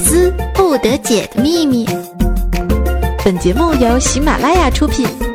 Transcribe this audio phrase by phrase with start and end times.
[0.00, 1.86] 思不得解的秘密。
[3.24, 5.29] 本节目由喜马拉雅出品。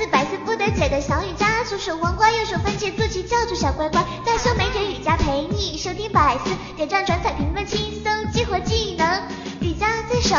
[0.00, 9.20] 自百思不得解的小雨佳，左手黄瓜，右手番茄，坐骑叫住小乖乖，大胸美腿雨佳陪你收听百思，点赞转采评论轻松激活技能，
[9.60, 10.34] 雨佳在手，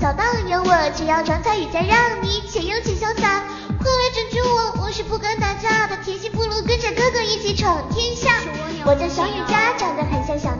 [0.00, 3.44] 扫荡有我，只要转采雨佳让你且勇且潇洒，
[3.78, 8.32] 快来拯救我，我是不敢打架的甜心部落，跟着哥哥一起闯天下。
[8.84, 10.56] 我叫小雨佳，长得很像小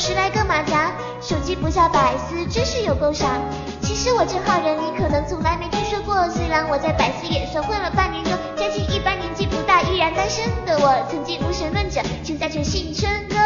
[0.00, 3.38] 十来个马甲，手机不下百思，真是有够傻。
[3.82, 13.36] 其实我这号人你可能从来没听说过，虽然我在百思也算混了半年多，将近一般年纪不大依然单身的我，曾经无神论者，现在却信春哥。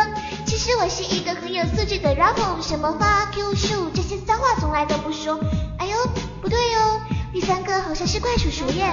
[0.47, 5.37] 其实我是一个很有素质的 rapper，什么花 Q 树这些脏话从来都不说。
[5.81, 5.97] 哎呦，
[6.41, 7.01] 不对哦，
[7.33, 8.89] 第三个好像是怪叔叔耶。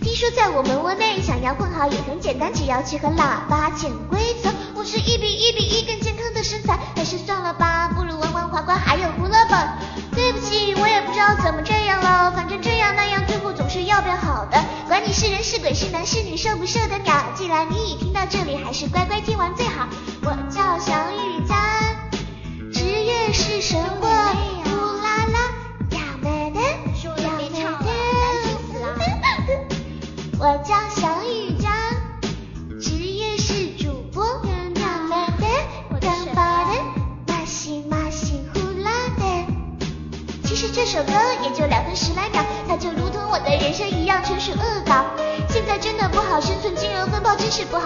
[0.00, 4.48] 听说在我们窝内想要混好也很简单，只要去和喇叭潜规则。
[4.88, 9.54] 是一比一比一更健康的身材，还是算了吧，不如玩玩滑瓜还有胡萝卜。
[10.16, 14.58] 对不起，我也不知道怎么这样了，反正这样那样，最后总是要变好的。
[14.88, 17.26] 管你是人是鬼是男是女，受不受得了？
[17.36, 19.86] 既然你已听到这里，还是乖乖听完最好。
[20.22, 21.46] 我叫小雨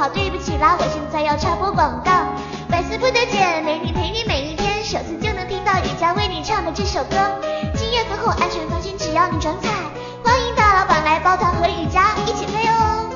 [0.02, 2.10] 好，对不起啦，我现在要插播广告。
[2.68, 7.14] 百思不得解，美女陪你每一天，首次就能听到雨佳为你唱的这首歌。
[7.76, 9.68] 经验丰厚，安全放心，只要你转彩，
[10.24, 13.06] 欢迎大老板来抱团和雨佳一起飞哦。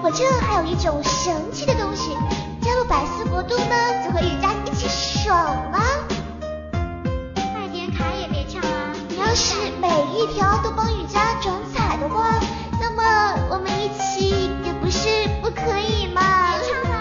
[0.00, 2.16] 我这还有一种神奇的东西，
[2.62, 3.74] 加入百思国度呢，
[4.04, 5.82] 就和雨佳一起爽啊！
[7.34, 8.94] 快点卡也别抢啊！
[9.08, 12.38] 你要是每一条都帮雨佳转彩的话，
[12.80, 13.02] 那么
[13.50, 16.22] 我们一起也不是不可以嘛。
[16.66, 16.96] 唱啦！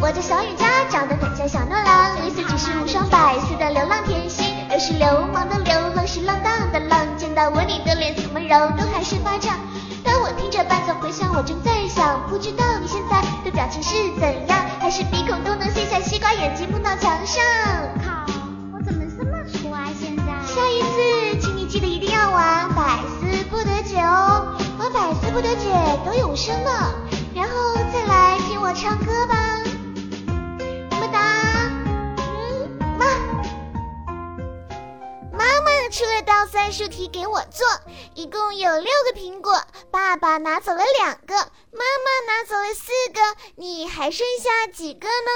[0.00, 9.54] 我叫小雨佳，长得很像小诺兰，类似只是无双百思的流浪甜心，流是流氓的流，浪是浪荡的浪，见到我你的脸怎么揉都还是发胀。
[10.04, 17.44] 当我听着伴奏回响，我正在想，不知道你现在的表情是怎样，还是鼻孔都能塞下西瓜，眼睛碰到墙上。
[18.06, 18.24] 靠，
[18.72, 19.84] 我怎么这么挫啊？
[20.00, 23.17] 现在下一次，请你记得一定要玩百思
[23.58, 25.64] 不得解哦，我百思不得解
[26.04, 26.94] 得永生呢。
[27.34, 29.34] 然后再来听我唱歌吧，
[30.90, 31.18] 么么哒。
[32.18, 33.04] 嗯，妈，
[35.32, 37.66] 妈妈出了道算术题给我做，
[38.14, 39.60] 一共有六个苹果，
[39.90, 43.20] 爸爸拿走了两个，妈妈拿走了四个，
[43.56, 45.32] 你还剩下几个呢？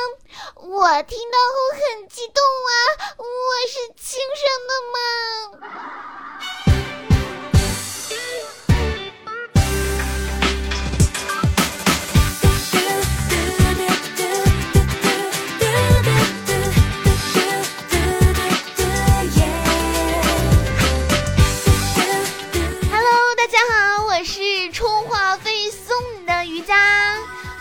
[0.60, 2.40] 我听到后很激动
[2.70, 2.70] 啊，
[3.18, 3.26] 我
[3.66, 5.00] 是亲生的吗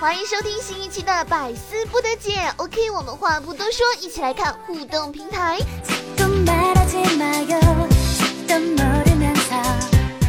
[0.02, 2.52] 欢迎收听新一期的百思不得解。
[2.58, 5.60] OK，我们话不多说，一起来看互动平台。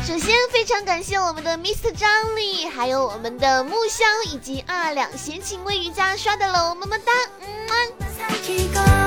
[0.06, 9.01] 首先，非常感谢我们的 Mr 张力，还有我们的木香以及二两闲情为瑜伽刷的楼，么么哒，嗯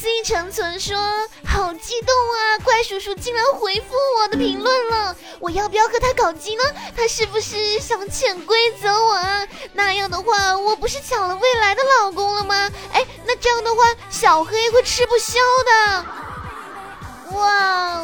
[0.00, 0.96] C 陈存说
[1.44, 2.56] ：“好激动啊！
[2.64, 6.62] 怪叔叔竟然回复我的评论了，我要不要和他搞基呢？
[6.96, 9.46] 他是不是想潜规则我啊？
[9.74, 12.70] 那样的话，我不是抢了未来的老公了吗？
[12.94, 17.36] 哎，那这样的话，小黑会吃不消的。
[17.36, 18.02] 哇，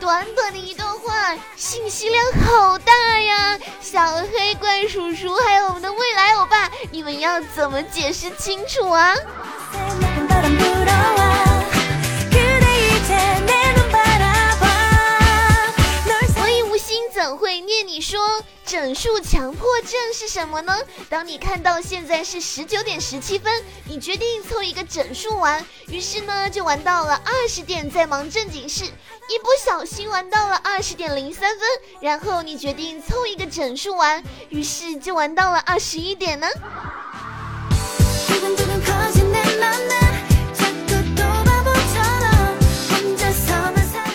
[0.00, 3.56] 短短的一段话，信息量好大呀！
[3.80, 9.14] 小黑怪叔叔，还有我们的未来欧巴，你们要怎么解释清楚啊？
[18.08, 18.20] 说
[18.64, 20.72] 整数强迫症是什么呢？
[21.08, 23.52] 当你看到现在是十九点十七分，
[23.84, 31.68] 你决定凑一个整数玩，于是呢就玩到了二十点，在忙正经事，一不小心玩到了二十点零三分，
[32.00, 36.46] 然后你决定凑一个整数玩，于是就玩到了二十一点呢。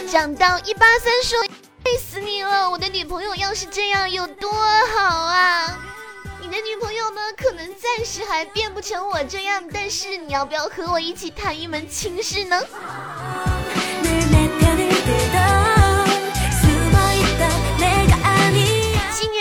[0.09, 1.45] 长到一八三说。
[1.91, 2.69] 累死你了！
[2.69, 5.77] 我的女朋友要是这样有多好啊！
[6.39, 7.19] 你的女朋友呢？
[7.35, 12.61] 可能暂时还变不成我这样，但是你要不要和我一起谈一门亲事呢？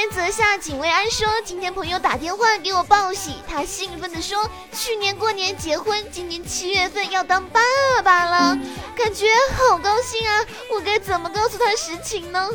[0.01, 7.61] 天泽下警卫安说，今天朋友打电话给我报喜，他兴奋地说，去年过年结婚，今年七月份要当爸
[8.03, 8.59] 爸了，
[8.97, 10.43] 感觉好高兴啊！
[10.73, 12.49] 我该怎么告诉他实情呢？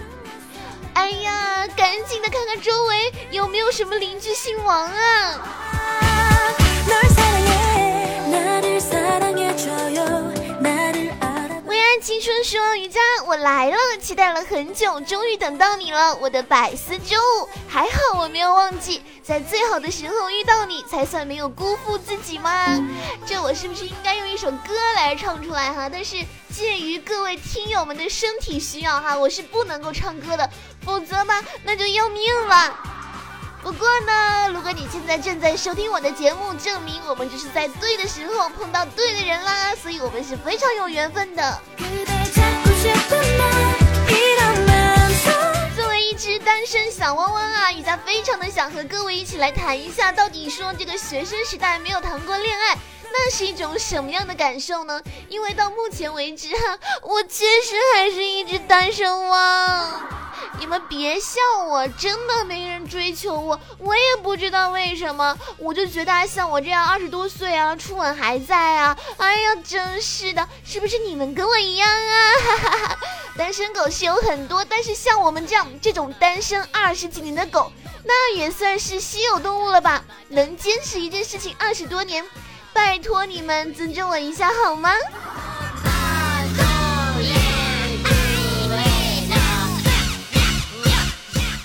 [0.96, 5.40] 哎呀，赶紧的看看周围有没有什么邻居姓王啊！
[12.06, 17.50] 青春说：“瑜伽，我来了，期待了很久，终于等到你了，我的百思周五。
[17.68, 22.80] 还好我没有忘记，在最好的时候遇到你，才算没有辜负自己吗？
[23.26, 25.90] 这我是不是应该用一首歌来唱出来哈？
[25.92, 26.24] 但是
[26.54, 30.48] 鉴于各位听友们的身体需要哈，我是不能够唱歌的，
[30.86, 32.72] 否则嘛，那就要命了。
[33.64, 41.60] 不过呢，如果你现在正在收听我的节目，证明我们只是在对的时候碰到对的人啦，所以我们是非常有缘分的。”
[45.76, 52.78] 作为一只单身小汪汪啊，雨佳非常的想和各位一起来谈一下，到底说这个学生时代没有谈过恋爱，
[53.12, 55.02] 那是一种什么样的感受呢？
[55.30, 60.02] 因为到目前为止哈，我确实还是一只单身汪。
[60.58, 72.32] 你们别笑我，真的没人追求我，我也不知道为什么，我就觉得像我这样二十多岁啊，初吻还在啊，哎呀，真是的，是不是你们跟我一样啊？
[72.40, 72.98] 哈哈哈
[73.38, 77.72] 单身狗是有很多，但是像我们这样这种单身二十几年的狗，
[78.04, 80.04] 那也算是稀有动物了吧？
[80.30, 82.26] 能坚持一件事情二十多年，
[82.74, 84.90] 拜托你们尊重我一下好吗？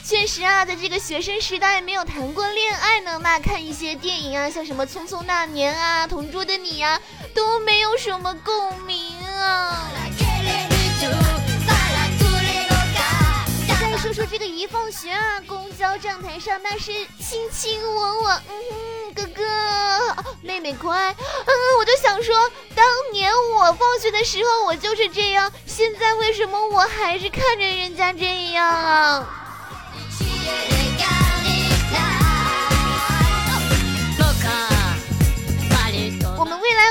[0.04, 7.00] 确实啊，在这个学生时代没有谈过恋爱呢，那看一些电影啊，像什么《匆匆那年》啊，《同桌的你》呀，
[7.32, 9.86] 都没有什么共鸣啊。
[14.02, 19.44] 再说说这个一放学啊，公交站台上那是卿卿我我，嗯哼，哥哥，
[20.40, 22.34] 妹妹乖，嗯，我就想说，
[22.74, 29.39] 当年我放学的时候我就是这样，现在为什么我还是看着人家这样啊？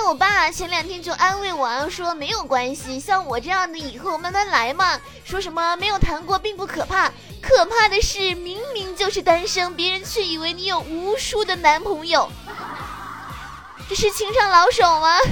[0.08, 5.00] 我爸前两天就安慰我说没有关系，像我这样的以后慢慢来嘛。
[5.24, 7.12] 说什么没有谈过并不可怕，
[7.42, 12.32] 可怕的是明明就是单身，别人却以为你有无数的男朋友，
[13.88, 15.18] 这是情商老手吗？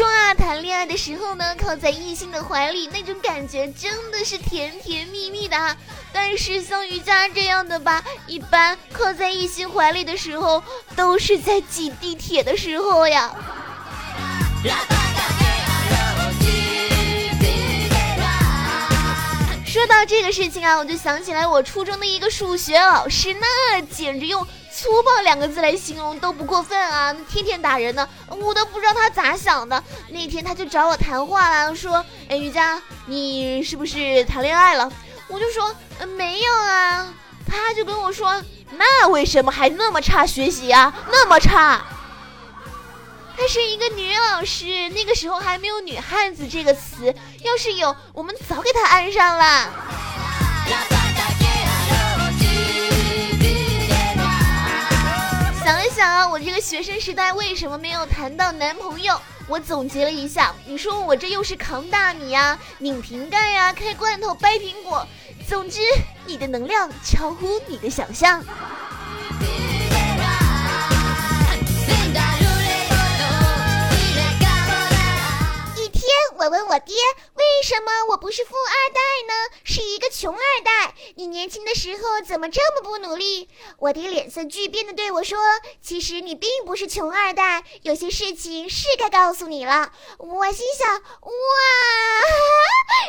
[0.00, 5.76] 说啊，谈恋爱的时候呢，靠在异性的怀里，那种感觉真的是甜甜蜜蜜的啊。
[6.10, 10.62] 但是像瑜伽这样的吧，一般靠在异性怀里的时候，
[10.96, 13.30] 都是在挤地铁的时候呀。
[19.70, 24.44] 说到这个事情啊，我就想起来我初中的一个数学老师，那简直用。
[24.72, 27.14] 粗暴两个字来形容都不过分啊！
[27.28, 29.82] 天天打人呢，我都不知道他咋想的。
[30.08, 34.90] 那天他就找我谈话了，说：“哎，瑜伽，你是不是谈恋爱了？”
[35.28, 35.74] 我就说
[36.16, 37.06] ：“没有啊。”
[37.46, 38.42] 他就跟我说
[38.76, 40.92] ：“那为什么还那么差学习啊？
[41.12, 41.84] 那么差？”
[43.40, 47.06] 她是一个女老师，那个时候还没有“女汉子”这个词，
[47.42, 49.70] 要是有，我们早给她安上了。
[55.64, 59.18] 想一想啊，我这个学生时代为什么没有谈到男朋友？
[59.48, 65.08] 我总结了一下，你说我这又是扛大米呀、拧瓶盖呀、开罐头、掰苹果，
[65.48, 65.80] 总之
[66.26, 68.44] 你的能量超乎你的想象。
[76.80, 76.96] 爹，
[77.34, 79.34] 为什么我不是富二代呢？
[79.64, 80.94] 是一个穷二代。
[81.16, 83.48] 你年轻的时候怎么这么不努力？
[83.78, 85.38] 我爹脸色巨变的对我说
[85.82, 91.30] ：“其实你并不是穷二代，有些事情是该告诉你了。”我心想：哇，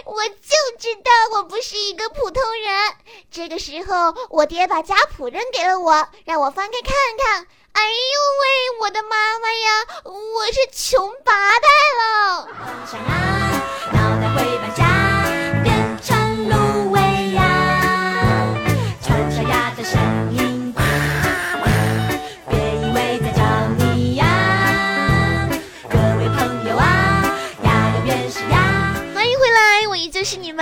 [0.05, 2.95] 我就知道我不是一个普通人。
[3.31, 7.47] 这个时候，我爹把家谱扔给了我，让我翻开看看。
[7.73, 7.93] 哎呦
[8.41, 11.67] 喂，我的妈妈呀，我是穷八代
[11.99, 13.40] 了。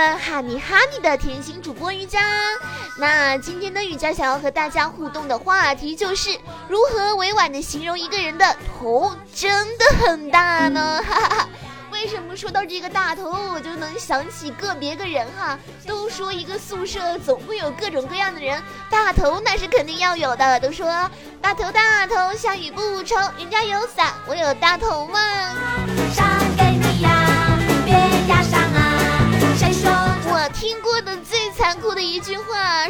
[0.00, 2.22] 们哈尼哈尼的甜心主播瑜伽。
[2.96, 6.30] 那今天的瑜伽想要和大家互动的话题就是
[6.68, 11.04] 如何委婉的形容一个人的头真的很大呢？
[11.06, 11.48] 哈哈。
[11.92, 15.58] 为什么说到这个大头，我就能想起个别个人哈？
[15.86, 20.58] 都说一个宿舍总会有各种各样的人，大头那是肯定要有的。
[20.60, 21.10] 都说
[21.42, 25.20] 大头大头，下雨不愁，人家有伞，我有大头吗？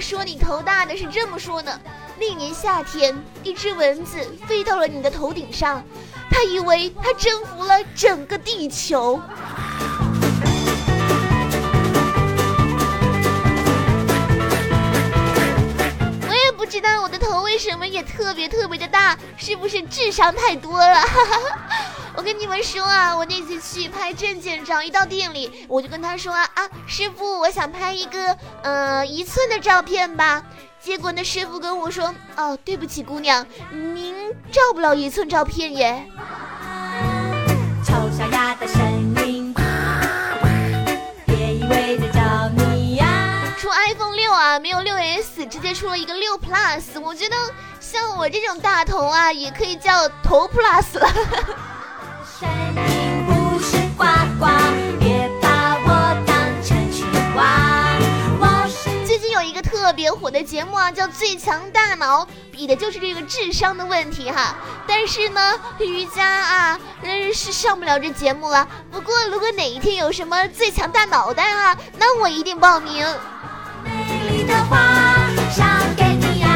[0.01, 1.79] 说你头大的是这么说的：
[2.19, 4.17] 那年夏天，一只蚊子
[4.47, 5.85] 飞到了你的头顶上，
[6.31, 9.21] 他以为他征服了整个地球。
[16.29, 20.95] 我也不知道我的头为什么也特别特别的大，是不是智商太多了？
[20.95, 26.49] 哈哈哈我跟你们说啊，我那次去拍证件照，一到店里，我就跟他说啊，
[26.87, 30.43] 师傅，我想拍一个呃一寸的照片吧。
[30.83, 34.15] 结果那师傅跟我说，哦，对不起，姑娘，您
[34.51, 36.07] 照不了一寸照片耶。
[37.85, 38.81] 丑小鸭的声
[39.27, 39.55] 音，
[41.27, 43.55] 别以为在叫你呀。
[43.59, 47.01] 出 iPhone 六啊，没有六 S，直接出了一个六 Plus。
[47.01, 47.37] 我觉得
[47.79, 51.11] 像我这种大头啊，也可以叫头 Plus 了。
[60.01, 64.55] 别火的节目啊，叫《最强大脑》，比的就是这个智商的问题哈。
[64.89, 66.81] 但是呢，瑜伽啊，
[67.35, 68.67] 是上不了这节目了。
[68.91, 73.07] 不过如果哪一天有什么最强大脑袋啊，那我一定报名。
[73.85, 74.79] 美丽的花
[75.55, 76.49] 想给你呀。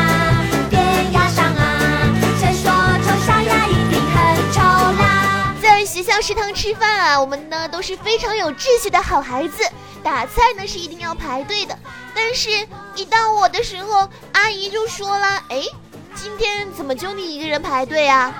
[0.70, 0.78] 别
[1.12, 2.16] 压伤啊！
[2.40, 2.72] 谁说
[3.04, 5.54] 丑小鸭一定很丑啦？
[5.60, 9.62] 在学校食堂吃饭啊，我们呢都是非常有秩序的好孩子。
[10.02, 11.78] 打菜呢是一定要排队的，
[12.14, 12.50] 但是
[12.94, 15.62] 一到我的时候，阿姨就说了：“哎，
[16.14, 18.32] 今天怎么就你一个人排队啊？”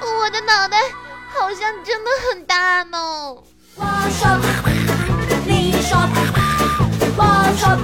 [0.00, 0.78] 我的脑袋
[1.28, 2.98] 好像真的很大呢。
[3.74, 4.28] 我说，
[5.46, 5.98] 你说，
[7.16, 7.78] 我说。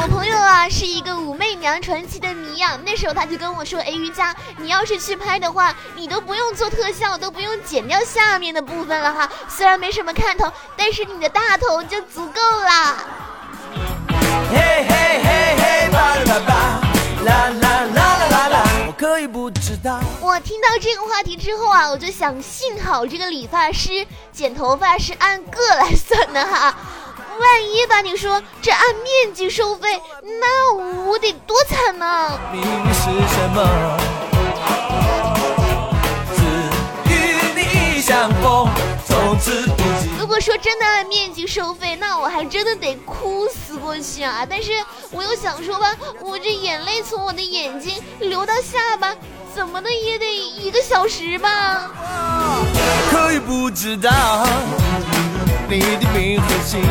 [0.00, 9.28] 我朋友啊是一个武媚娘传奇的迷啊，那时候他就跟我说：“哎，瑜伽，你要是去拍的话，你都不用做特效，都不用剪掉下面的部分了哈。
[9.48, 12.96] 虽然没什么看头，但是你的大头就足够啦。”
[14.50, 14.56] 嘿
[14.88, 14.92] 嘿
[15.24, 15.28] 嘿
[15.58, 15.98] 嘿，啦
[17.24, 17.98] 啦啦啦
[18.30, 20.00] 啦啦，我可以不知道。
[20.20, 26.74] 我听到这个话题之后啊，我就想，幸好这个理发师剪头发是按个来算的哈。
[27.38, 30.00] 万一吧，你说这按面积收费，
[30.40, 32.36] 那我得多惨呢！
[40.18, 44.46] 如果说真的按面积收费，那我还真的得哭死过去啊！
[44.48, 44.72] 但是
[45.10, 49.14] 我又想说吧，我这眼泪从我的眼睛流到下巴，
[49.54, 51.90] 怎么的也得一个小时吧？
[53.10, 54.46] 可以不知道
[55.68, 56.82] 你的名和姓。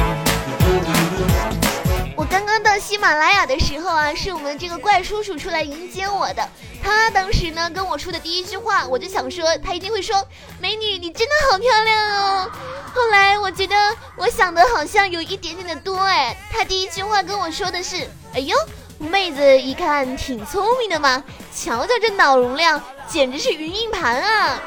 [2.29, 6.47] 刚刚到喜马拉雅的时候啊，是我们这个怪叔叔出来迎接我的。
[6.83, 10.15] 他当时呢跟我说的第一句话，我就想说他一定会说
[10.59, 12.49] ：“美女，你真的好漂亮哦。”
[12.93, 13.75] 后来我觉得
[14.15, 16.35] 我想的好像有一点点的多哎。
[16.51, 18.55] 他第一句话跟我说的是：“哎呦，
[18.99, 21.23] 妹子一看挺聪明的嘛，
[21.55, 24.59] 瞧瞧这脑容量，简直是云硬盘啊。”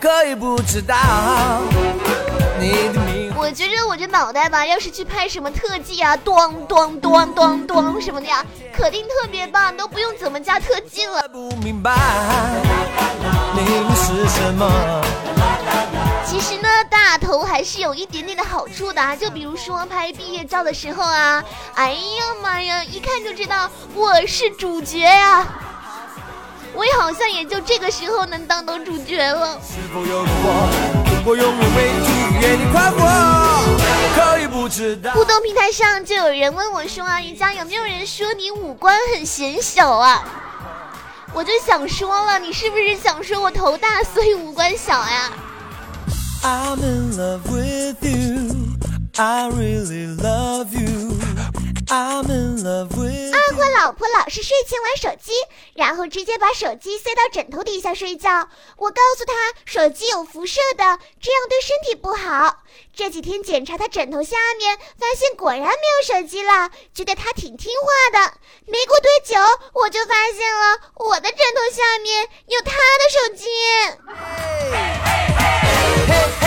[0.00, 0.94] 可以不知道。
[3.58, 11.28] 觉着我这脑袋吧，要是去拍什么特技啊，咚咚咚咚咚什么的呀，肯定特别棒，都不用怎么加特技了。
[11.28, 11.92] 不明白
[13.56, 15.02] 你是什么。
[16.24, 21.42] 其实呢，大头还是有一点点的好处的啊，就比如说拍毕业照的时候啊，
[21.74, 25.44] 哎呀妈呀，一看就知道我是主角呀。
[26.74, 29.58] 我也好像也就这个时候能当到主角了。
[29.66, 31.18] 是否有我
[32.40, 35.12] 给你跨国我可以不知道。
[35.12, 40.24] 互动平台上就有人问我说啊瑜伽有没有人说你五官很显小啊？
[41.34, 45.30] 我就想说了你是不是想说我头大所以五官小呀
[46.42, 48.54] ？I'm in love with you.
[49.16, 51.07] I really love you.
[51.90, 55.32] 阿坤老婆老是睡前玩手机，
[55.74, 58.50] 然后直接把手机塞到枕头底下睡觉。
[58.76, 59.32] 我告诉他
[59.64, 62.62] 手机有辐射的，这样对身体不好。
[62.94, 68.34] 这几天检查他枕头下面，发现果然没有手机了，觉得他挺听话的。
[68.66, 69.36] 没过多久，
[69.72, 73.48] 我就发现了我的枕头下面有他的手机。
[76.06, 76.37] 百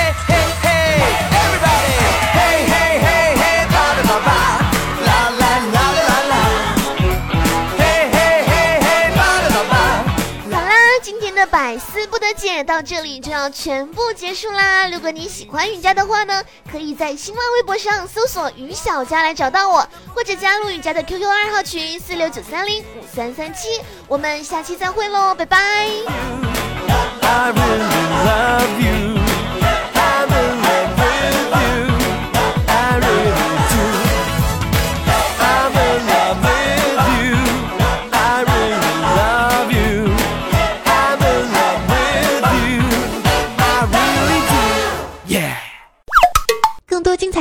[12.66, 14.88] 到这里就要全部结束啦！
[14.88, 23.82] 如果你喜欢瑜伽的话呢，可以在新浪微博上搜索“于小佳”来找到我，或者加入瑜伽的 QQ 二号群四六九三零五三三七。
[24.08, 25.90] 我们下期再会喽，拜拜。